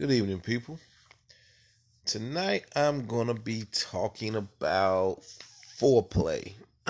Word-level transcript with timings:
Good 0.00 0.12
evening, 0.12 0.40
people. 0.40 0.78
Tonight 2.06 2.64
I'm 2.74 3.04
gonna 3.04 3.34
be 3.34 3.64
talking 3.70 4.34
about 4.34 5.20
foreplay. 5.78 6.54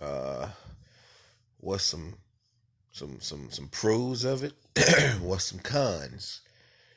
uh, 0.00 0.48
what's 1.58 1.84
some 1.84 2.14
some 2.90 3.20
some 3.20 3.50
some 3.50 3.68
pros 3.68 4.24
of 4.24 4.44
it? 4.44 4.54
what's 5.20 5.44
some 5.44 5.58
cons? 5.58 6.40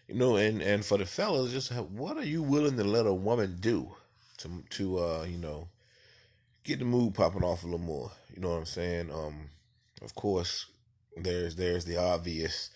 You 0.07 0.15
know, 0.15 0.37
and 0.37 0.61
and 0.61 0.85
for 0.85 0.97
the 0.97 1.05
fellas, 1.05 1.51
just 1.51 1.73
have, 1.73 1.91
what 1.91 2.15
are 2.15 2.23
you 2.23 2.41
willing 2.41 2.77
to 2.77 2.85
let 2.85 3.07
a 3.07 3.13
woman 3.13 3.57
do 3.59 3.91
to 4.37 4.63
to 4.69 4.99
uh 4.99 5.25
you 5.27 5.37
know 5.37 5.67
get 6.63 6.79
the 6.79 6.85
mood 6.85 7.13
popping 7.13 7.43
off 7.43 7.63
a 7.63 7.65
little 7.65 7.79
more? 7.79 8.09
You 8.33 8.41
know 8.41 8.51
what 8.51 8.59
I'm 8.59 8.65
saying? 8.65 9.11
Um, 9.11 9.49
of 10.01 10.15
course, 10.15 10.67
there's 11.17 11.57
there's 11.57 11.83
the 11.83 11.97
obvious 11.97 12.69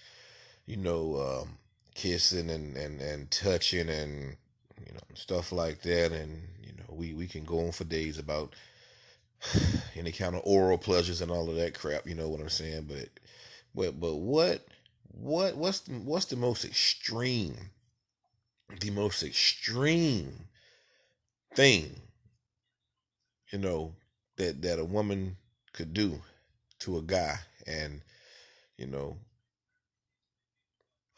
you 0.65 0.77
know, 0.77 1.41
um, 1.43 1.57
kissing 1.93 2.49
and, 2.49 2.75
and, 2.77 3.01
and 3.01 3.29
touching 3.31 3.89
and, 3.89 4.37
you 4.85 4.93
know, 4.93 4.99
stuff 5.13 5.51
like 5.51 5.81
that. 5.81 6.11
And, 6.11 6.41
you 6.61 6.73
know, 6.73 6.93
we, 6.93 7.13
we 7.13 7.27
can 7.27 7.43
go 7.43 7.65
on 7.65 7.71
for 7.71 7.83
days 7.83 8.17
about 8.17 8.53
any 9.95 10.11
kind 10.11 10.35
of 10.35 10.41
oral 10.45 10.77
pleasures 10.77 11.21
and 11.21 11.31
all 11.31 11.49
of 11.49 11.55
that 11.55 11.77
crap, 11.77 12.07
you 12.07 12.15
know 12.15 12.29
what 12.29 12.39
I'm 12.39 12.49
saying? 12.49 12.85
But, 12.87 13.09
but, 13.75 13.99
but 13.99 14.15
what, 14.15 14.65
what, 15.11 15.55
what's, 15.55 15.81
the, 15.81 15.93
what's 15.93 16.25
the 16.25 16.35
most 16.35 16.65
extreme, 16.65 17.55
the 18.79 18.91
most 18.91 19.23
extreme 19.23 20.47
thing, 21.55 21.95
you 23.51 23.59
know, 23.59 23.93
that, 24.37 24.61
that 24.63 24.79
a 24.79 24.85
woman 24.85 25.37
could 25.73 25.93
do 25.93 26.19
to 26.79 26.97
a 26.97 27.01
guy 27.01 27.37
and, 27.67 28.01
you 28.77 28.87
know, 28.87 29.17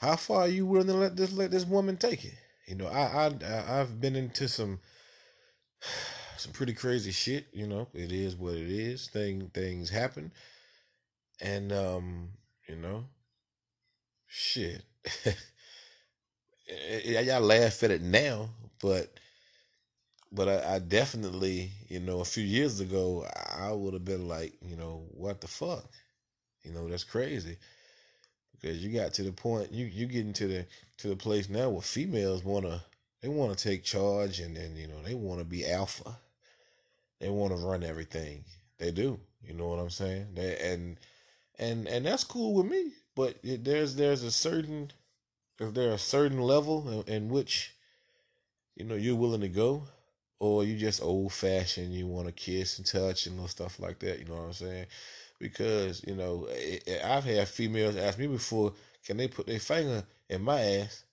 how 0.06 0.16
far 0.16 0.42
are 0.42 0.48
you 0.48 0.66
willing 0.66 0.88
to 0.88 0.94
let 0.94 1.16
this 1.16 1.34
let 1.34 1.52
this 1.52 1.66
woman 1.66 1.98
take 1.98 2.24
it? 2.26 2.36
You 2.68 2.76
know, 2.76 2.88
I 2.88 3.28
I 3.28 3.80
I've 3.82 4.00
been 4.00 4.16
into 4.16 4.48
some 4.48 4.80
some 6.38 6.52
pretty 6.52 6.74
crazy 6.74 7.12
shit. 7.12 7.48
You 7.54 7.68
know, 7.68 7.88
it 7.94 8.12
is 8.12 8.36
what 8.36 8.54
it 8.56 8.70
is. 8.70 9.08
Thing 9.08 9.50
things 9.54 9.90
happen, 9.90 10.32
and 11.42 11.72
um, 11.72 12.30
you 12.68 12.76
know, 12.76 13.06
shit. 14.28 14.84
Y'all 17.06 17.42
laugh 17.42 17.84
at 17.84 17.92
it 17.92 18.02
now, 18.02 18.50
but 18.82 19.20
but 20.32 20.50
I, 20.50 20.76
I, 20.76 20.80
definitely, 20.80 21.72
you 21.88 22.00
know, 22.00 22.22
a 22.22 22.26
few 22.26 22.44
years 22.44 22.80
ago, 22.80 23.26
I 23.56 23.72
would 23.72 23.94
have 23.94 24.04
been 24.04 24.28
like, 24.28 24.54
you 24.62 24.76
know, 24.76 25.06
what 25.12 25.40
the 25.40 25.48
fuck, 25.48 25.86
you 26.64 26.72
know, 26.72 26.90
that's 26.90 27.04
crazy 27.04 27.58
you 28.74 28.90
got 28.90 29.14
to 29.14 29.24
the 29.24 29.32
point 29.32 29.72
you 29.72 29.86
you 29.86 30.06
getting 30.06 30.34
to 30.34 30.48
the 30.48 30.66
to 30.98 31.08
the 31.08 31.16
place 31.16 31.50
now 31.50 31.70
where 31.70 31.82
females 31.82 32.44
want 32.44 32.66
to 32.66 32.82
they 33.22 33.28
want 33.28 33.58
to 33.58 33.68
take 33.70 33.84
charge 33.84 34.40
and 34.40 34.58
and 34.58 34.78
you 34.78 34.88
know 34.88 35.02
they 35.04 35.16
want 35.16 35.40
to 35.40 35.46
be 35.46 35.70
alpha. 35.70 36.18
They 37.20 37.30
want 37.30 37.56
to 37.56 37.66
run 37.66 37.84
everything. 37.84 38.44
They 38.78 38.92
do 38.92 39.20
you 39.48 39.54
know 39.54 39.68
what 39.68 39.80
i'm 39.80 39.90
saying? 39.90 40.28
They, 40.34 40.58
and 40.58 40.98
and 41.58 41.88
and 41.88 42.06
that's 42.06 42.24
cool 42.24 42.54
with 42.54 42.66
me 42.66 42.92
but 43.16 43.38
it, 43.44 43.64
there's 43.64 43.96
there's 43.96 44.24
a 44.24 44.32
certain 44.32 44.92
if 45.60 45.74
there 45.74 45.92
a 45.92 45.98
certain 45.98 46.40
level 46.42 47.04
in, 47.08 47.14
in 47.14 47.30
which 47.30 47.74
you 48.76 48.86
know 48.86 48.96
you're 48.96 49.16
willing 49.16 49.42
to 49.42 49.48
go 49.48 49.84
or 50.40 50.64
you 50.64 50.78
just 50.78 51.02
old 51.02 51.32
fashioned 51.32 51.94
you 51.94 52.06
want 52.06 52.28
to 52.28 52.34
kiss 52.34 52.78
and 52.78 52.86
touch 52.86 53.26
and 53.26 53.36
little 53.36 53.48
stuff 53.48 53.80
like 53.80 54.00
that 54.00 54.20
you 54.20 54.26
know 54.26 54.36
what 54.36 54.44
i'm 54.44 54.54
saying 54.54 54.86
because 55.40 56.04
you 56.08 56.16
know 56.16 56.48
I've 57.04 57.24
had 57.24 57.48
females 57.48 57.96
ask 57.96 58.18
me 58.18 58.28
before, 58.28 58.74
can 59.06 59.18
they 59.18 59.28
put 59.28 59.48
their 59.48 59.60
finger 59.60 60.04
in 60.30 60.42
my 60.42 60.60
ass? 60.60 61.04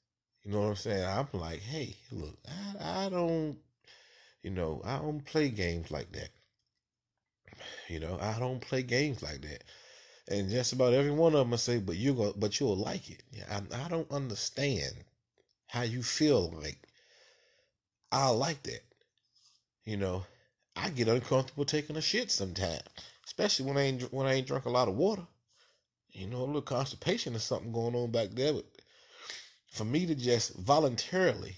You 0.44 0.52
know 0.52 0.60
what 0.60 0.68
I'm 0.68 0.76
saying? 0.76 1.04
I'm 1.04 1.28
like, 1.32 1.60
hey, 1.60 1.94
look, 2.10 2.36
I, 2.80 3.06
I 3.06 3.08
don't, 3.08 3.56
you 4.42 4.50
know, 4.50 4.82
I 4.84 4.98
don't 4.98 5.24
play 5.24 5.50
games 5.50 5.90
like 5.90 6.10
that. 6.12 6.30
You 7.88 8.00
know, 8.00 8.18
I 8.20 8.38
don't 8.40 8.60
play 8.60 8.82
games 8.82 9.22
like 9.22 9.42
that. 9.42 9.62
And 10.28 10.50
just 10.50 10.72
about 10.72 10.94
every 10.94 11.10
one 11.10 11.34
of 11.34 11.40
them 11.40 11.52
I 11.52 11.56
say, 11.56 11.78
but 11.78 11.96
you 11.96 12.14
go, 12.14 12.32
but 12.36 12.58
you'll 12.58 12.76
like 12.76 13.10
it. 13.10 13.22
Yeah, 13.32 13.44
I, 13.50 13.84
I 13.84 13.88
don't 13.88 14.10
understand 14.10 14.94
how 15.66 15.82
you 15.82 16.02
feel 16.02 16.50
like 16.60 16.78
I 18.10 18.28
like 18.30 18.62
that. 18.64 18.82
You 19.84 19.96
know, 19.96 20.24
I 20.74 20.90
get 20.90 21.08
uncomfortable 21.08 21.64
taking 21.64 21.96
a 21.96 22.02
shit 22.02 22.30
sometimes 22.30 22.82
especially 23.24 23.66
when 23.66 23.76
I 23.76 23.82
ain't 23.82 24.12
when 24.12 24.26
I 24.26 24.34
ain't 24.34 24.46
drunk 24.46 24.64
a 24.64 24.70
lot 24.70 24.88
of 24.88 24.96
water. 24.96 25.26
You 26.12 26.26
know, 26.26 26.38
a 26.38 26.44
little 26.44 26.62
constipation 26.62 27.34
or 27.34 27.38
something 27.38 27.72
going 27.72 27.94
on 27.94 28.10
back 28.10 28.30
there. 28.32 28.52
But 28.52 28.66
for 29.70 29.84
me 29.84 30.04
to 30.06 30.14
just 30.14 30.54
voluntarily 30.54 31.56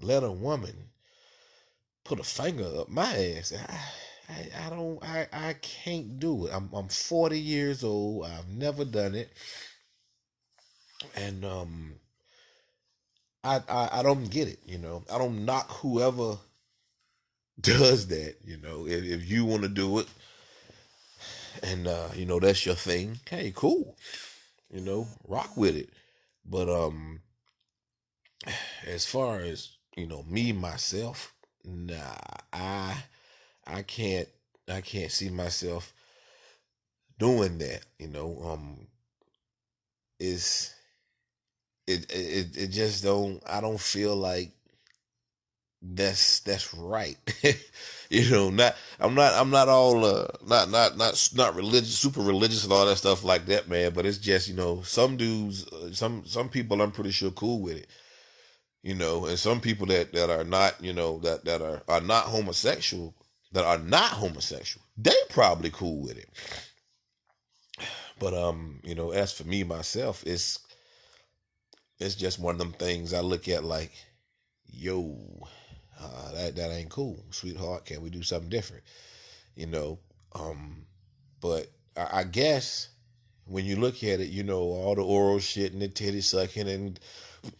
let 0.00 0.24
a 0.24 0.32
woman 0.32 0.74
put 2.04 2.18
a 2.18 2.24
finger 2.24 2.68
up 2.80 2.88
my 2.88 3.14
ass, 3.36 3.52
I, 3.52 3.78
I, 4.32 4.66
I 4.66 4.70
don't, 4.70 5.04
I, 5.04 5.26
I 5.32 5.52
can't 5.54 6.18
do 6.18 6.46
it. 6.46 6.54
I'm, 6.54 6.70
I'm 6.72 6.88
40 6.88 7.38
years 7.38 7.84
old. 7.84 8.24
I've 8.24 8.48
never 8.48 8.84
done 8.84 9.14
it, 9.14 9.30
and 11.14 11.44
um, 11.44 11.94
I, 13.44 13.60
I, 13.68 13.88
I 14.00 14.02
don't 14.02 14.30
get 14.30 14.48
it. 14.48 14.60
You 14.66 14.78
know, 14.78 15.04
I 15.12 15.18
don't 15.18 15.44
knock 15.44 15.70
whoever 15.70 16.38
does 17.60 18.06
that. 18.08 18.36
You 18.44 18.56
know, 18.58 18.86
if, 18.86 19.04
if 19.04 19.30
you 19.30 19.44
want 19.44 19.62
to 19.62 19.68
do 19.68 19.98
it, 19.98 20.06
and 21.62 21.86
uh, 21.86 22.08
you 22.14 22.26
know 22.26 22.40
that's 22.40 22.64
your 22.66 22.74
thing. 22.74 23.20
Hey, 23.28 23.52
cool. 23.54 23.96
You 24.70 24.80
know, 24.80 25.06
rock 25.26 25.56
with 25.56 25.76
it. 25.76 25.90
But 26.44 26.68
um, 26.68 27.20
as 28.86 29.06
far 29.06 29.40
as 29.40 29.76
you 29.96 30.06
know, 30.06 30.22
me 30.24 30.52
myself, 30.52 31.34
nah, 31.64 32.16
I 32.52 33.04
I 33.66 33.82
can't 33.82 34.28
I 34.68 34.80
can't 34.80 35.12
see 35.12 35.28
myself 35.30 35.92
doing 37.18 37.58
that. 37.58 37.84
You 37.98 38.08
know, 38.08 38.40
um, 38.44 38.86
is 40.18 40.74
it 41.86 42.10
it 42.10 42.56
it 42.56 42.68
just 42.68 43.02
don't 43.04 43.42
I 43.46 43.60
don't 43.60 43.80
feel 43.80 44.16
like 44.16 44.52
that's 45.82 46.40
that's 46.40 46.72
right. 46.74 47.16
you 48.10 48.30
know, 48.30 48.50
not 48.50 48.76
I'm 49.00 49.14
not 49.14 49.34
I'm 49.34 49.50
not 49.50 49.68
all 49.68 50.04
uh 50.04 50.28
not 50.46 50.70
not 50.70 50.96
not 50.96 51.30
not 51.34 51.54
religious, 51.56 51.98
super 51.98 52.20
religious 52.20 52.64
and 52.64 52.72
all 52.72 52.86
that 52.86 52.96
stuff 52.96 53.24
like 53.24 53.46
that, 53.46 53.68
man. 53.68 53.92
But 53.92 54.06
it's 54.06 54.18
just 54.18 54.48
you 54.48 54.54
know 54.54 54.82
some 54.82 55.16
dudes, 55.16 55.66
uh, 55.68 55.92
some 55.92 56.24
some 56.26 56.48
people 56.48 56.80
I'm 56.80 56.92
pretty 56.92 57.10
sure 57.10 57.30
cool 57.32 57.60
with 57.60 57.76
it. 57.78 57.88
You 58.82 58.94
know, 58.94 59.26
and 59.26 59.38
some 59.38 59.60
people 59.60 59.86
that 59.86 60.12
that 60.12 60.30
are 60.30 60.44
not 60.44 60.82
you 60.82 60.92
know 60.92 61.18
that 61.20 61.44
that 61.44 61.60
are 61.60 61.82
are 61.88 62.00
not 62.00 62.24
homosexual 62.24 63.14
that 63.52 63.64
are 63.64 63.78
not 63.78 64.12
homosexual, 64.12 64.84
they 64.96 65.14
probably 65.28 65.70
cool 65.70 66.02
with 66.02 66.16
it. 66.16 66.28
But 68.18 68.34
um, 68.34 68.80
you 68.84 68.94
know, 68.94 69.10
as 69.10 69.32
for 69.32 69.44
me 69.44 69.64
myself, 69.64 70.22
it's 70.26 70.58
it's 71.98 72.14
just 72.14 72.38
one 72.38 72.54
of 72.54 72.58
them 72.58 72.72
things 72.72 73.12
I 73.12 73.20
look 73.20 73.48
at 73.48 73.64
like, 73.64 73.92
yo, 74.66 75.48
uh, 76.02 76.32
that 76.32 76.56
that 76.56 76.70
ain't 76.70 76.90
cool, 76.90 77.22
sweetheart. 77.30 77.86
Can 77.86 78.02
we 78.02 78.10
do 78.10 78.22
something 78.22 78.50
different? 78.50 78.82
You 79.54 79.66
know, 79.66 79.98
um, 80.34 80.84
but 81.40 81.68
I, 81.96 82.20
I 82.20 82.24
guess 82.24 82.88
when 83.46 83.64
you 83.64 83.76
look 83.76 84.02
at 84.02 84.20
it, 84.20 84.28
you 84.28 84.42
know, 84.42 84.60
all 84.60 84.94
the 84.94 85.04
oral 85.04 85.38
shit 85.38 85.72
and 85.72 85.82
the 85.82 85.88
titty 85.88 86.20
sucking 86.20 86.68
and 86.68 86.98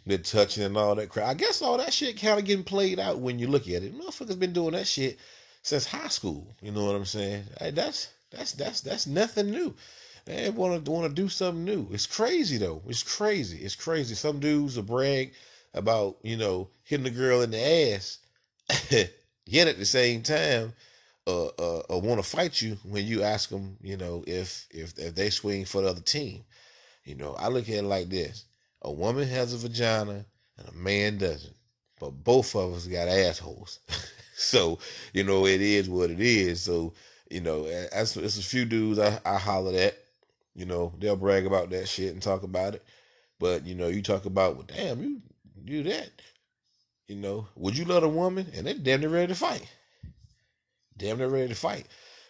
the 0.06 0.18
touching 0.18 0.64
and 0.64 0.76
all 0.76 0.94
that 0.94 1.08
crap. 1.08 1.28
I 1.28 1.34
guess 1.34 1.60
all 1.60 1.76
that 1.78 1.92
shit 1.92 2.20
kind 2.20 2.38
of 2.38 2.44
getting 2.44 2.64
played 2.64 2.98
out 2.98 3.18
when 3.18 3.38
you 3.38 3.48
look 3.48 3.68
at 3.68 3.82
it. 3.82 3.98
Motherfuckers 3.98 4.38
been 4.38 4.52
doing 4.52 4.72
that 4.72 4.86
shit 4.86 5.18
since 5.62 5.86
high 5.86 6.08
school. 6.08 6.54
You 6.60 6.72
know 6.72 6.84
what 6.84 6.96
I'm 6.96 7.04
saying? 7.04 7.44
That's 7.60 8.10
that's 8.30 8.52
that's 8.52 8.80
that's 8.80 9.06
nothing 9.06 9.50
new. 9.50 9.74
They 10.24 10.50
want 10.50 10.84
to 10.84 10.90
want 10.90 11.08
to 11.08 11.22
do 11.22 11.28
something 11.28 11.64
new. 11.64 11.88
It's 11.90 12.06
crazy 12.06 12.58
though. 12.58 12.82
It's 12.86 13.02
crazy. 13.02 13.58
It's 13.58 13.74
crazy. 13.74 14.14
Some 14.14 14.38
dudes 14.38 14.76
will 14.76 14.84
brag 14.84 15.32
about 15.74 16.18
you 16.22 16.36
know 16.36 16.68
hitting 16.84 17.04
the 17.04 17.10
girl 17.10 17.42
in 17.42 17.50
the 17.50 17.92
ass, 17.94 18.18
yet 19.46 19.68
at 19.68 19.78
the 19.78 19.84
same 19.84 20.22
time, 20.22 20.72
uh, 21.26 21.46
uh, 21.46 21.82
uh 21.90 21.98
want 21.98 22.22
to 22.22 22.28
fight 22.28 22.60
you 22.60 22.76
when 22.84 23.06
you 23.06 23.22
ask 23.22 23.48
them, 23.50 23.76
you 23.82 23.96
know, 23.96 24.24
if 24.26 24.66
if 24.70 24.98
if 24.98 25.14
they 25.14 25.30
swing 25.30 25.64
for 25.64 25.82
the 25.82 25.88
other 25.88 26.00
team. 26.00 26.44
You 27.04 27.16
know, 27.16 27.34
I 27.34 27.48
look 27.48 27.68
at 27.68 27.76
it 27.76 27.82
like 27.84 28.08
this: 28.08 28.44
a 28.82 28.92
woman 28.92 29.26
has 29.28 29.52
a 29.52 29.58
vagina 29.58 30.24
and 30.58 30.68
a 30.68 30.72
man 30.72 31.18
doesn't, 31.18 31.54
but 31.98 32.10
both 32.10 32.54
of 32.54 32.74
us 32.74 32.86
got 32.86 33.08
assholes. 33.08 33.80
so 34.36 34.78
you 35.12 35.24
know, 35.24 35.46
it 35.46 35.60
is 35.60 35.88
what 35.88 36.10
it 36.10 36.20
is. 36.20 36.60
So 36.60 36.92
you 37.30 37.40
know, 37.40 37.64
as 37.64 38.16
it's 38.16 38.38
a 38.38 38.42
few 38.42 38.64
dudes 38.64 38.98
I, 38.98 39.18
I 39.24 39.38
holler 39.38 39.76
at. 39.78 39.96
You 40.54 40.66
know, 40.66 40.92
they'll 40.98 41.16
brag 41.16 41.46
about 41.46 41.70
that 41.70 41.88
shit 41.88 42.12
and 42.12 42.22
talk 42.22 42.42
about 42.42 42.74
it. 42.74 42.84
But 43.38 43.66
you 43.66 43.74
know, 43.74 43.88
you 43.88 44.02
talk 44.02 44.26
about, 44.26 44.56
well, 44.56 44.66
damn, 44.66 45.02
you 45.02 45.22
do 45.64 45.82
that. 45.84 46.10
You 47.06 47.16
know, 47.16 47.48
would 47.56 47.76
you 47.76 47.84
love 47.84 48.04
a 48.04 48.08
woman? 48.08 48.46
And 48.54 48.66
they're 48.66 48.74
damn 48.74 49.00
near 49.00 49.10
ready 49.10 49.28
to 49.28 49.38
fight. 49.38 49.66
Damn 50.96 51.18
near 51.18 51.28
ready 51.28 51.48
to 51.48 51.54
fight. 51.54 51.86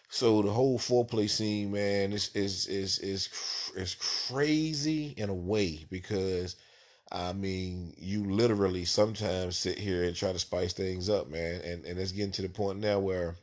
So 0.09 0.41
the 0.41 0.51
whole 0.51 0.77
foreplay 0.77 1.29
scene, 1.29 1.71
man, 1.71 2.13
is 2.13 2.29
is 2.35 2.67
is 2.67 2.99
is 2.99 3.29
is 3.75 3.95
crazy 4.27 5.13
in 5.17 5.29
a 5.29 5.33
way 5.33 5.85
because 5.89 6.55
I 7.11 7.33
mean, 7.33 7.93
you 7.97 8.25
literally 8.25 8.85
sometimes 8.85 9.57
sit 9.57 9.77
here 9.77 10.03
and 10.03 10.15
try 10.15 10.33
to 10.33 10.39
spice 10.39 10.73
things 10.73 11.09
up, 11.09 11.29
man. 11.29 11.61
And 11.61 11.85
and 11.85 11.99
it's 11.99 12.11
getting 12.11 12.31
to 12.33 12.41
the 12.41 12.49
point 12.49 12.79
now 12.79 12.99
where 12.99 13.35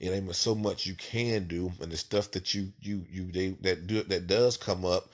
it 0.00 0.10
ain't 0.10 0.34
so 0.34 0.54
much 0.54 0.86
you 0.86 0.94
can 0.94 1.46
do, 1.46 1.72
and 1.80 1.90
the 1.90 1.96
stuff 1.96 2.30
that 2.32 2.54
you 2.54 2.72
you 2.80 3.04
you 3.10 3.30
they 3.30 3.50
that 3.62 3.86
do 3.86 4.02
that 4.02 4.26
does 4.26 4.56
come 4.56 4.84
up 4.84 5.10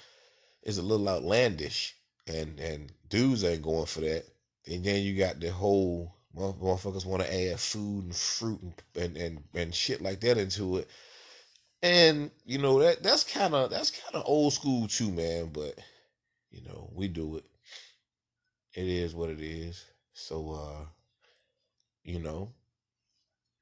is 0.63 0.79
a 0.79 0.83
little 0.83 1.09
outlandish, 1.09 1.97
and 2.27 2.59
and 2.59 2.93
dudes 3.09 3.45
ain't 3.45 3.63
going 3.63 3.87
for 3.87 4.01
that. 4.01 4.25
And 4.67 4.85
then 4.85 5.03
you 5.03 5.17
got 5.17 5.41
the 5.41 5.51
whole 5.51 6.15
motherfuckers 6.37 7.07
want 7.07 7.23
to 7.23 7.51
add 7.51 7.59
food 7.59 8.05
and 8.05 8.17
fruit 8.17 8.61
and, 8.95 9.17
and 9.17 9.17
and 9.17 9.43
and 9.55 9.75
shit 9.75 10.01
like 10.01 10.21
that 10.21 10.39
into 10.39 10.79
it. 10.79 10.89
And 11.83 12.31
you 12.45 12.59
know 12.59 12.79
that 12.81 13.03
that's 13.03 13.25
kind 13.25 13.55
of 13.55 13.71
that's 13.71 13.91
kind 13.91 14.15
of 14.15 14.23
old 14.27 14.53
school 14.53 14.87
too, 14.87 15.11
man. 15.11 15.51
But 15.53 15.79
you 16.51 16.63
know 16.65 16.91
we 16.95 17.09
do 17.09 17.37
it. 17.37 17.45
It 18.75 18.87
is 18.87 19.15
what 19.15 19.31
it 19.31 19.41
is. 19.41 19.85
So 20.13 20.53
uh, 20.53 20.85
you 22.05 22.21
know, 22.21 22.53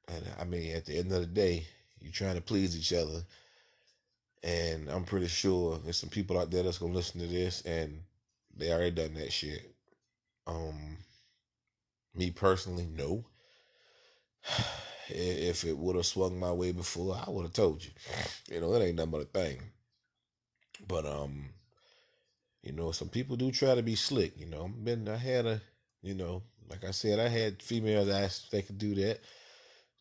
and 0.07 0.23
I 0.39 0.43
mean 0.43 0.75
at 0.75 0.85
the 0.85 0.97
end 0.97 1.11
of 1.11 1.21
the 1.21 1.27
day, 1.27 1.65
you're 1.99 2.11
trying 2.11 2.35
to 2.35 2.41
please 2.41 2.77
each 2.77 2.93
other. 2.93 3.23
And 4.41 4.89
I'm 4.89 5.03
pretty 5.03 5.27
sure 5.27 5.79
there's 5.79 5.97
some 5.97 6.09
people 6.09 6.39
out 6.39 6.49
there 6.49 6.63
that's 6.63 6.77
gonna 6.77 6.93
listen 6.93 7.19
to 7.19 7.27
this 7.27 7.61
and 7.63 8.01
they 8.55 8.71
already 8.71 8.91
done 8.91 9.13
that 9.15 9.33
shit. 9.33 9.75
Um, 10.49 10.97
me 12.15 12.31
personally, 12.31 12.87
no. 12.87 13.25
If 15.11 15.63
it 15.63 15.75
would 15.75 15.95
have 15.95 16.05
swung 16.05 16.39
my 16.39 16.51
way 16.51 16.71
before, 16.71 17.15
I 17.15 17.31
would 17.31 17.41
have 17.41 17.53
told 17.53 17.83
you. 17.83 17.89
You 18.47 18.61
know, 18.61 18.75
it 18.75 18.85
ain't 18.85 18.95
nothing 18.95 19.09
but 19.09 19.21
a 19.21 19.25
thing. 19.25 19.71
But 20.87 21.07
um, 21.07 21.49
you 22.61 22.73
know, 22.73 22.91
some 22.91 23.09
people 23.09 23.35
do 23.35 23.51
try 23.51 23.73
to 23.73 23.81
be 23.81 23.95
slick. 23.95 24.37
You 24.37 24.45
know, 24.45 24.67
been 24.67 25.07
I 25.07 25.15
had 25.15 25.47
a, 25.47 25.61
you 26.03 26.13
know, 26.13 26.43
like 26.69 26.83
I 26.83 26.91
said, 26.91 27.19
I 27.19 27.27
had 27.27 27.63
females 27.63 28.07
ask 28.07 28.43
if 28.43 28.51
they 28.51 28.61
could 28.61 28.77
do 28.77 28.93
that. 28.95 29.19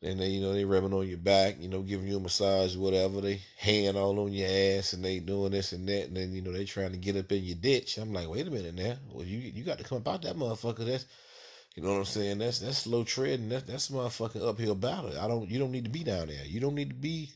And 0.00 0.20
they, 0.20 0.28
you 0.28 0.40
know, 0.40 0.52
they 0.52 0.64
rubbing 0.64 0.94
on 0.94 1.08
your 1.08 1.18
back, 1.18 1.56
you 1.58 1.68
know, 1.68 1.82
giving 1.82 2.06
you 2.06 2.18
a 2.18 2.20
massage, 2.20 2.76
whatever. 2.76 3.20
They 3.20 3.40
hand 3.56 3.96
all 3.96 4.20
on 4.20 4.32
your 4.32 4.48
ass, 4.48 4.92
and 4.92 5.04
they 5.04 5.18
doing 5.18 5.50
this 5.50 5.72
and 5.72 5.88
that, 5.88 6.06
and 6.06 6.16
then 6.16 6.32
you 6.32 6.40
know 6.40 6.52
they 6.52 6.64
trying 6.64 6.92
to 6.92 6.98
get 6.98 7.16
up 7.16 7.32
in 7.32 7.42
your 7.42 7.56
ditch. 7.56 7.98
I'm 7.98 8.12
like, 8.12 8.28
wait 8.28 8.46
a 8.46 8.50
minute 8.50 8.76
now. 8.76 8.94
Well, 9.10 9.24
you 9.24 9.38
you 9.38 9.64
got 9.64 9.78
to 9.78 9.84
come 9.84 9.98
about 9.98 10.22
that 10.22 10.36
motherfucker. 10.36 10.86
That's 10.86 11.04
you 11.74 11.82
know 11.82 11.90
what 11.90 11.98
I'm 11.98 12.04
saying? 12.04 12.38
That's 12.38 12.60
that's 12.60 12.78
slow 12.78 13.02
treading. 13.02 13.48
That's 13.48 13.64
that's 13.64 13.90
motherfucking 13.90 14.46
uphill 14.48 14.76
battle. 14.76 15.18
I 15.18 15.26
don't. 15.26 15.50
You 15.50 15.58
don't 15.58 15.72
need 15.72 15.84
to 15.84 15.90
be 15.90 16.04
down 16.04 16.28
there. 16.28 16.44
You 16.44 16.60
don't 16.60 16.76
need 16.76 16.90
to 16.90 16.94
be 16.94 17.30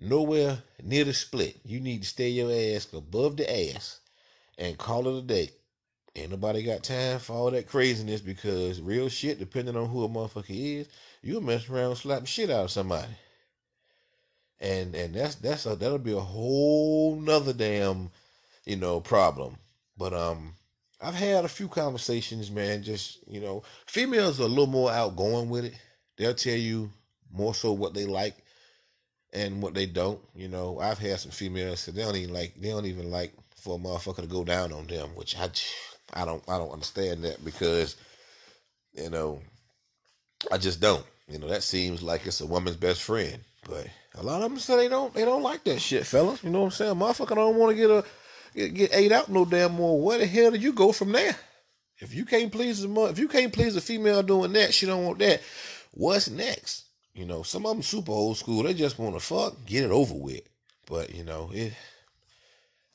nowhere 0.00 0.58
near 0.82 1.04
the 1.04 1.12
split. 1.12 1.60
You 1.64 1.80
need 1.80 2.02
to 2.02 2.08
stay 2.08 2.30
your 2.30 2.50
ass 2.50 2.88
above 2.92 3.36
the 3.36 3.72
ass 3.72 4.00
and 4.58 4.78
call 4.78 5.08
it 5.08 5.18
a 5.18 5.22
day. 5.22 5.50
Ain't 6.16 6.30
nobody 6.30 6.62
got 6.64 6.82
time 6.82 7.20
for 7.20 7.34
all 7.34 7.50
that 7.52 7.68
craziness 7.68 8.20
because 8.20 8.80
real 8.80 9.08
shit, 9.08 9.38
depending 9.38 9.76
on 9.76 9.88
who 9.88 10.04
a 10.04 10.08
motherfucker 10.08 10.80
is, 10.80 10.88
you'll 11.22 11.40
mess 11.40 11.68
around 11.68 11.96
slap 11.96 12.26
shit 12.26 12.50
out 12.50 12.64
of 12.64 12.70
somebody. 12.70 13.12
And 14.58 14.94
and 14.94 15.14
that's 15.14 15.36
that's 15.36 15.66
a 15.66 15.76
that'll 15.76 15.98
be 15.98 16.12
a 16.12 16.20
whole 16.20 17.16
nother 17.16 17.52
damn, 17.52 18.10
you 18.66 18.76
know, 18.76 19.00
problem. 19.00 19.56
But 19.96 20.12
um 20.12 20.54
I've 21.00 21.14
had 21.14 21.44
a 21.44 21.48
few 21.48 21.68
conversations, 21.68 22.50
man. 22.50 22.82
Just 22.82 23.20
you 23.28 23.40
know, 23.40 23.62
females 23.86 24.40
are 24.40 24.44
a 24.44 24.46
little 24.46 24.66
more 24.66 24.90
outgoing 24.90 25.48
with 25.48 25.64
it. 25.64 25.74
They'll 26.16 26.34
tell 26.34 26.56
you 26.56 26.90
more 27.32 27.54
so 27.54 27.72
what 27.72 27.94
they 27.94 28.04
like 28.04 28.36
and 29.32 29.62
what 29.62 29.74
they 29.74 29.86
don't. 29.86 30.20
You 30.34 30.48
know, 30.48 30.78
I've 30.80 30.98
had 30.98 31.20
some 31.20 31.30
females 31.30 31.80
say 31.80 31.92
they 31.92 32.02
don't 32.02 32.16
even 32.16 32.34
like 32.34 32.54
they 32.60 32.70
don't 32.70 32.86
even 32.86 33.10
like 33.10 33.32
for 33.54 33.76
a 33.76 33.78
motherfucker 33.78 34.22
to 34.22 34.26
go 34.26 34.44
down 34.44 34.72
on 34.72 34.86
them, 34.86 35.10
which 35.14 35.38
I 35.38 35.48
I 36.14 36.24
don't 36.24 36.42
I 36.48 36.58
don't 36.58 36.72
understand 36.72 37.24
that 37.24 37.44
because 37.44 37.96
you 38.92 39.10
know 39.10 39.40
I 40.50 40.58
just 40.58 40.80
don't. 40.80 41.04
You 41.28 41.38
know, 41.38 41.48
that 41.48 41.62
seems 41.62 42.02
like 42.02 42.26
it's 42.26 42.40
a 42.40 42.46
woman's 42.46 42.76
best 42.76 43.02
friend, 43.02 43.38
but 43.68 43.86
a 44.16 44.22
lot 44.22 44.42
of 44.42 44.50
them 44.50 44.58
say 44.58 44.76
they 44.76 44.88
don't 44.88 45.14
they 45.14 45.24
don't 45.24 45.42
like 45.42 45.64
that 45.64 45.80
shit, 45.80 46.06
fellas. 46.06 46.42
You 46.42 46.50
know 46.50 46.60
what 46.60 46.66
I'm 46.66 46.70
saying? 46.72 46.94
Motherfucker 46.94 47.36
don't 47.36 47.56
want 47.56 47.76
to 47.76 47.76
get 47.76 47.90
a 47.90 48.04
get, 48.54 48.74
get 48.74 48.94
ate 48.94 49.12
out 49.12 49.28
no 49.28 49.44
damn 49.44 49.72
more. 49.72 50.00
Where 50.00 50.18
the 50.18 50.26
hell 50.26 50.50
do 50.50 50.58
you 50.58 50.72
go 50.72 50.92
from 50.92 51.12
there? 51.12 51.36
If 51.98 52.14
you 52.14 52.24
can't 52.24 52.50
please 52.50 52.84
a 52.84 53.04
if 53.04 53.18
you 53.18 53.28
can't 53.28 53.52
please 53.52 53.76
a 53.76 53.80
female 53.80 54.22
doing 54.22 54.52
that, 54.54 54.74
she 54.74 54.86
don't 54.86 55.04
want 55.04 55.18
that. 55.20 55.40
What's 55.92 56.28
next? 56.28 56.86
You 57.14 57.26
know, 57.26 57.42
some 57.42 57.66
of 57.66 57.72
them 57.72 57.82
super 57.82 58.12
old 58.12 58.38
school. 58.38 58.62
They 58.62 58.74
just 58.74 58.98
want 58.98 59.14
to 59.14 59.20
fuck, 59.20 59.54
get 59.66 59.84
it 59.84 59.90
over 59.90 60.14
with. 60.14 60.42
But 60.86 61.14
you 61.14 61.24
know, 61.24 61.50
it. 61.52 61.74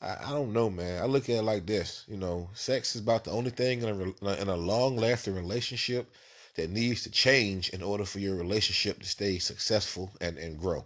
I, 0.06 0.28
I 0.28 0.30
don't 0.30 0.52
know, 0.52 0.70
man. 0.70 1.02
I 1.02 1.06
look 1.06 1.28
at 1.28 1.36
it 1.36 1.42
like 1.42 1.66
this. 1.66 2.04
You 2.08 2.16
know, 2.16 2.48
sex 2.54 2.94
is 2.94 3.02
about 3.02 3.24
the 3.24 3.32
only 3.32 3.50
thing 3.50 3.82
in 3.82 4.14
a 4.22 4.32
in 4.40 4.48
a 4.48 4.56
long 4.56 4.96
lasting 4.96 5.34
relationship 5.34 6.10
that 6.56 6.70
needs 6.70 7.02
to 7.02 7.10
change 7.10 7.70
in 7.70 7.82
order 7.82 8.04
for 8.04 8.18
your 8.18 8.36
relationship 8.36 9.00
to 9.00 9.08
stay 9.08 9.38
successful 9.38 10.12
and 10.20 10.38
and 10.38 10.58
grow. 10.58 10.84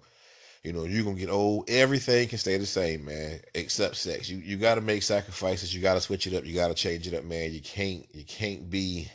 You 0.65 0.73
know, 0.73 0.85
you're 0.85 1.05
gonna 1.05 1.19
get 1.19 1.31
old. 1.31 1.71
Everything 1.71 2.29
can 2.29 2.39
stay 2.39 2.57
the 2.59 2.67
same, 2.67 3.05
man, 3.05 3.41
except 3.55 3.97
sex. 3.97 4.29
You 4.29 4.39
you 4.39 4.57
gotta 4.57 4.81
make 4.81 5.03
sacrifices. 5.03 5.75
You 5.75 5.81
gotta 5.81 6.01
switch 6.01 6.27
it 6.27 6.35
up. 6.35 6.45
You 6.45 6.55
gotta 6.55 6.75
change 6.75 7.07
it 7.07 7.15
up, 7.15 7.25
man. 7.25 7.53
You 7.53 7.61
can't 7.61 8.07
you 8.15 8.25
can't 8.25 8.71
be 8.71 9.11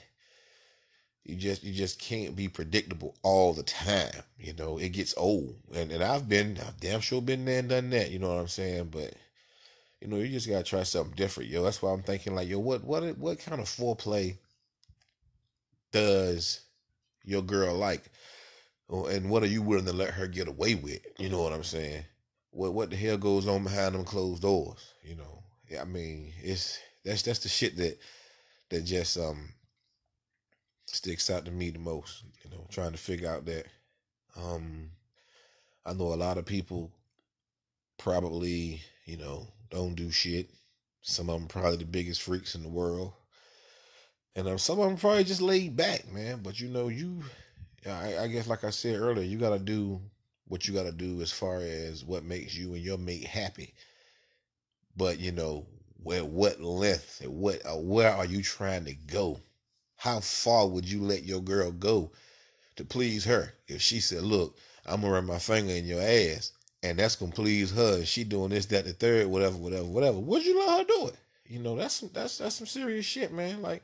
you 1.24 1.36
just 1.36 1.64
you 1.64 1.74
just 1.74 2.00
can't 2.00 2.36
be 2.36 2.48
predictable 2.48 3.16
all 3.24 3.54
the 3.54 3.64
time. 3.64 4.24
You 4.40 4.54
know, 4.54 4.78
it 4.78 4.90
gets 4.90 5.14
old. 5.18 5.56
And 5.74 5.92
and 5.92 6.04
I've 6.04 6.30
been 6.30 6.58
I've 6.66 6.80
damn 6.80 7.02
sure 7.02 7.22
been 7.22 7.46
there 7.46 7.60
and 7.60 7.70
done 7.70 7.90
that, 7.92 8.12
you 8.12 8.20
know 8.20 8.30
what 8.34 8.42
I'm 8.42 8.48
saying? 8.48 8.90
But 8.92 9.14
you 10.02 10.08
know, 10.08 10.18
you 10.18 10.28
just 10.30 10.50
gotta 10.50 10.64
try 10.64 10.84
something 10.84 11.16
different, 11.16 11.50
yo. 11.50 11.64
That's 11.64 11.82
why 11.82 11.92
I'm 11.92 12.04
thinking 12.04 12.36
like, 12.36 12.48
yo, 12.48 12.60
what 12.60 12.84
what 12.84 13.18
what 13.18 13.40
kind 13.40 13.62
of 13.62 13.68
foreplay 13.68 14.38
does 15.92 16.62
your 17.24 17.42
girl 17.42 17.76
like? 17.76 18.12
and 18.90 19.30
what 19.30 19.42
are 19.42 19.48
you 19.48 19.62
willing 19.62 19.86
to 19.86 19.94
let 19.94 20.14
her 20.14 20.28
get 20.28 20.48
away 20.48 20.76
with? 20.76 21.00
You 21.18 21.30
know 21.30 21.42
what 21.42 21.54
I'm 21.54 21.64
saying? 21.64 22.04
What 22.52 22.74
what 22.74 22.90
the 22.90 22.96
hell 22.96 23.18
goes 23.18 23.48
on 23.48 23.64
behind 23.64 23.96
them 23.96 24.06
closed 24.06 24.42
doors? 24.44 24.94
You 25.04 25.16
know, 25.16 25.44
I 25.80 25.86
mean, 25.86 26.32
it's 26.42 26.80
that's 27.04 27.24
that's 27.24 27.40
the 27.40 27.50
shit 27.50 27.78
that 27.78 27.98
that 28.70 28.82
just 28.82 29.18
um 29.18 29.50
sticks 30.86 31.30
out 31.30 31.46
to 31.46 31.52
me 31.52 31.72
the 31.72 31.80
most. 31.80 32.24
You 32.44 32.52
know, 32.52 32.68
trying 32.70 32.92
to 32.92 32.98
figure 32.98 33.30
out 33.30 33.46
that. 33.46 33.66
Um, 34.38 34.92
I 35.86 35.94
know 35.94 36.14
a 36.14 36.16
lot 36.16 36.38
of 36.38 36.46
people 36.46 36.92
probably 37.98 38.82
you 39.06 39.18
know 39.18 39.48
don't 39.70 39.96
do 39.96 40.12
shit. 40.12 40.50
Some 41.02 41.30
of 41.30 41.40
them 41.40 41.48
probably 41.48 41.78
the 41.78 41.86
biggest 41.86 42.22
freaks 42.22 42.56
in 42.56 42.64
the 42.64 42.70
world, 42.70 43.14
and 44.36 44.48
um, 44.48 44.58
some 44.58 44.80
of 44.80 44.88
them 44.88 44.98
probably 44.98 45.24
just 45.24 45.42
laid 45.42 45.76
back, 45.76 46.12
man. 46.12 46.42
But 46.44 46.60
you 46.60 46.68
know, 46.68 46.88
you 46.88 47.24
I, 47.86 48.18
I 48.24 48.28
guess, 48.28 48.48
like 48.48 48.64
I 48.64 48.72
said 48.72 49.00
earlier, 49.00 49.24
you 49.24 49.38
got 49.38 49.52
to 49.52 49.60
do 49.60 50.02
what 50.48 50.68
you 50.68 50.74
got 50.74 50.84
to 50.84 50.92
do 50.92 51.22
as 51.22 51.32
far 51.32 51.58
as 51.58 52.04
what 52.04 52.24
makes 52.24 52.56
you 52.56 52.74
and 52.74 52.84
your 52.84 52.98
mate 52.98 53.26
happy. 53.26 53.74
But 54.98 55.20
you 55.20 55.32
know, 55.32 55.68
where 56.02 56.26
what 56.26 56.62
length, 56.62 57.22
at 57.22 57.32
what 57.32 57.66
uh, 57.66 57.78
where 57.78 58.12
are 58.12 58.26
you 58.26 58.42
trying 58.42 58.86
to 58.86 58.94
go? 58.94 59.40
How 59.98 60.20
far 60.20 60.68
would 60.68 60.90
you 60.90 61.02
let 61.02 61.24
your 61.24 61.42
girl 61.42 61.72
go 61.72 62.12
to 62.76 62.86
please 62.86 63.26
her? 63.26 63.54
If 63.68 63.82
she 63.82 64.00
said, 64.00 64.24
"Look, 64.24 64.58
I'm 64.86 65.02
gonna 65.02 65.14
run 65.14 65.26
my 65.26 65.40
finger 65.40 65.74
in 65.74 65.86
your 65.86 66.02
ass," 66.02 66.52
and 66.86 67.00
that's 67.00 67.16
gonna 67.16 67.32
please 67.32 67.72
her, 67.72 67.96
and 67.98 68.08
she 68.08 68.24
doing 68.24 68.50
this, 68.50 68.68
that, 68.68 68.86
the 68.86 68.94
third, 68.94 69.28
whatever, 69.28 69.58
whatever, 69.58 69.86
whatever, 69.86 70.20
would 70.20 70.46
you 70.46 70.60
let 70.60 70.80
her 70.80 70.86
do 70.86 71.08
it? 71.08 71.16
You 71.48 71.60
know, 71.60 71.76
that's 71.76 72.02
that's 72.02 72.38
that's 72.38 72.56
some 72.56 72.68
serious 72.68 73.06
shit, 73.06 73.32
man. 73.32 73.62
Like 73.62 73.84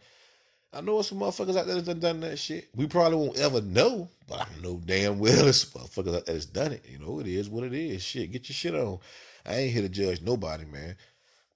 I 0.73 0.81
know 0.81 1.01
some 1.01 1.19
motherfuckers 1.19 1.57
out 1.57 1.67
there 1.67 1.75
that 1.75 1.85
done, 1.85 1.99
done 1.99 2.19
that 2.21 2.37
shit. 2.37 2.69
We 2.75 2.87
probably 2.87 3.17
won't 3.17 3.39
ever 3.39 3.61
know, 3.61 4.09
but 4.27 4.41
I 4.41 4.61
know 4.61 4.79
damn 4.83 5.19
well 5.19 5.35
there's 5.43 5.65
motherfuckers 5.65 6.15
out 6.15 6.25
there 6.25 6.35
that's 6.35 6.45
done 6.45 6.71
it. 6.71 6.85
You 6.89 6.99
know, 6.99 7.19
it 7.19 7.27
is 7.27 7.49
what 7.49 7.63
it 7.63 7.73
is. 7.73 8.01
Shit, 8.01 8.31
get 8.31 8.49
your 8.49 8.53
shit 8.55 8.75
on. 8.75 8.99
I 9.45 9.55
ain't 9.55 9.73
here 9.73 9.81
to 9.81 9.89
judge 9.89 10.21
nobody, 10.21 10.65
man. 10.65 10.95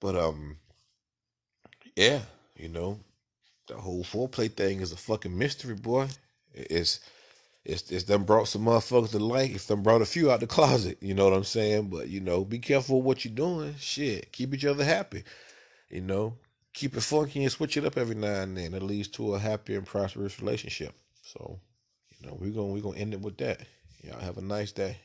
But 0.00 0.16
um, 0.16 0.58
yeah, 1.94 2.20
you 2.56 2.68
know, 2.68 2.98
the 3.68 3.76
whole 3.76 4.04
foreplay 4.04 4.52
thing 4.52 4.80
is 4.80 4.92
a 4.92 4.96
fucking 4.96 5.36
mystery, 5.36 5.74
boy. 5.74 6.08
It's 6.52 7.00
it's 7.66 7.90
it's 7.90 8.04
them 8.04 8.24
brought 8.24 8.48
some 8.48 8.64
motherfuckers 8.64 9.10
to 9.10 9.18
light. 9.18 9.50
It's 9.50 9.66
them 9.66 9.82
brought 9.82 10.02
a 10.02 10.06
few 10.06 10.30
out 10.30 10.40
the 10.40 10.46
closet. 10.46 10.98
You 11.00 11.14
know 11.14 11.24
what 11.24 11.36
I'm 11.36 11.44
saying? 11.44 11.88
But 11.88 12.08
you 12.08 12.20
know, 12.20 12.44
be 12.44 12.58
careful 12.58 13.02
what 13.02 13.24
you're 13.24 13.34
doing. 13.34 13.74
Shit, 13.78 14.32
keep 14.32 14.54
each 14.54 14.64
other 14.64 14.84
happy. 14.84 15.24
You 15.90 16.02
know, 16.02 16.34
keep 16.72 16.96
it 16.96 17.02
funky 17.02 17.42
and 17.42 17.52
switch 17.52 17.76
it 17.76 17.84
up 17.84 17.96
every 17.96 18.14
now 18.14 18.42
and 18.42 18.56
then. 18.56 18.72
It 18.74 18.82
leads 18.82 19.08
to 19.08 19.34
a 19.34 19.38
happy 19.38 19.74
and 19.74 19.84
prosperous 19.84 20.40
relationship. 20.40 20.94
So, 21.22 21.58
you 22.20 22.26
know, 22.26 22.38
we're 22.40 22.52
gonna 22.52 22.72
we're 22.72 22.82
gonna 22.82 22.98
end 22.98 23.14
it 23.14 23.20
with 23.20 23.36
that. 23.38 23.60
Y'all 24.02 24.20
have 24.20 24.38
a 24.38 24.42
nice 24.42 24.70
day. 24.70 24.98